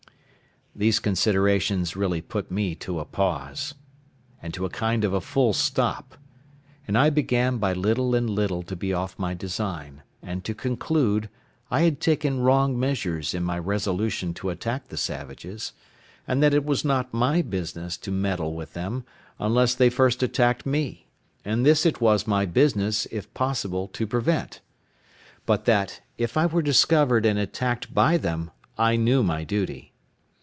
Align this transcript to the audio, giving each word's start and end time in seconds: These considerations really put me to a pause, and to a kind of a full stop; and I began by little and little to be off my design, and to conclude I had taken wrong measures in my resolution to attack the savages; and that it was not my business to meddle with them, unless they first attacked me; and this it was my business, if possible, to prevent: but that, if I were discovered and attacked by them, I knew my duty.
These 0.73 0.99
considerations 0.99 1.97
really 1.97 2.21
put 2.21 2.49
me 2.49 2.75
to 2.75 3.01
a 3.01 3.05
pause, 3.05 3.75
and 4.41 4.53
to 4.53 4.63
a 4.63 4.69
kind 4.69 5.03
of 5.03 5.11
a 5.13 5.19
full 5.19 5.51
stop; 5.51 6.15
and 6.87 6.97
I 6.97 7.09
began 7.09 7.57
by 7.57 7.73
little 7.73 8.15
and 8.15 8.29
little 8.29 8.63
to 8.63 8.75
be 8.77 8.93
off 8.93 9.19
my 9.19 9.33
design, 9.33 10.01
and 10.23 10.45
to 10.45 10.55
conclude 10.55 11.27
I 11.69 11.81
had 11.81 11.99
taken 11.99 12.39
wrong 12.39 12.79
measures 12.79 13.33
in 13.33 13.43
my 13.43 13.59
resolution 13.59 14.33
to 14.35 14.49
attack 14.49 14.87
the 14.87 14.95
savages; 14.95 15.73
and 16.25 16.41
that 16.41 16.53
it 16.53 16.63
was 16.63 16.85
not 16.85 17.13
my 17.13 17.41
business 17.41 17.97
to 17.97 18.09
meddle 18.11 18.55
with 18.55 18.71
them, 18.71 19.03
unless 19.39 19.75
they 19.75 19.89
first 19.89 20.23
attacked 20.23 20.65
me; 20.65 21.05
and 21.43 21.65
this 21.65 21.85
it 21.85 21.99
was 21.99 22.25
my 22.25 22.45
business, 22.45 23.05
if 23.11 23.31
possible, 23.33 23.89
to 23.89 24.07
prevent: 24.07 24.61
but 25.45 25.65
that, 25.65 25.99
if 26.17 26.37
I 26.37 26.45
were 26.45 26.61
discovered 26.61 27.25
and 27.25 27.37
attacked 27.37 27.93
by 27.93 28.15
them, 28.15 28.51
I 28.77 28.95
knew 28.95 29.21
my 29.21 29.43
duty. 29.43 29.89